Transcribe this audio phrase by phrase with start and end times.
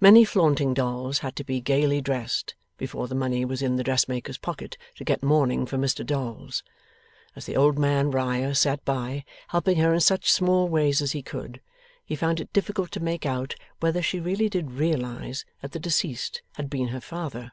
[0.00, 4.36] Many flaunting dolls had to be gaily dressed, before the money was in the dressmaker's
[4.38, 6.64] pocket to get mourning for Mr Dolls.
[7.36, 11.22] As the old man, Riah, sat by, helping her in such small ways as he
[11.22, 11.60] could,
[12.04, 16.42] he found it difficult to make out whether she really did realize that the deceased
[16.54, 17.52] had been her father.